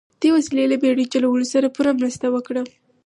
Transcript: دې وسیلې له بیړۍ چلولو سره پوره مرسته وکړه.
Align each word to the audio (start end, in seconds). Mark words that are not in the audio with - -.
دې 0.21 0.29
وسیلې 0.35 0.65
له 0.71 0.77
بیړۍ 0.81 1.05
چلولو 1.13 1.45
سره 1.53 1.73
پوره 1.75 1.91
مرسته 1.99 2.25
وکړه. 2.31 2.61